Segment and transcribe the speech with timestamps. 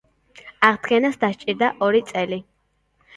[0.69, 2.41] აღდგენას დასჭირდა ორი წელი.